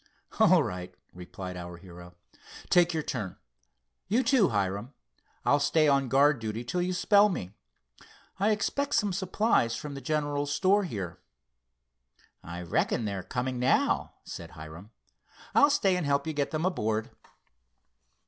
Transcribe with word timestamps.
"All 0.39 0.63
right," 0.63 0.95
replied 1.13 1.55
our 1.55 1.77
hero. 1.77 2.15
"Take 2.71 2.91
your 2.91 3.03
turn. 3.03 3.37
You, 4.07 4.23
too, 4.23 4.49
Hiram. 4.49 4.95
I'll 5.45 5.59
stay 5.59 5.87
on 5.87 6.07
guard 6.09 6.39
duty 6.39 6.63
till 6.63 6.81
you 6.81 6.91
spell 6.91 7.29
me. 7.29 7.51
I 8.39 8.49
expect 8.49 8.95
some 8.95 9.13
supplies 9.13 9.75
from 9.75 9.93
the 9.93 10.01
general 10.01 10.47
store 10.47 10.85
here." 10.85 11.19
"I 12.43 12.63
reckon 12.63 13.05
they're 13.05 13.21
coming 13.21 13.59
now," 13.59 14.15
said 14.23 14.49
Hiram. 14.57 14.89
"I'll 15.53 15.69
stay 15.69 15.95
and 15.95 16.05
help 16.07 16.25
you 16.25 16.33
get 16.33 16.49
them 16.49 16.65
aboard." 16.65 17.11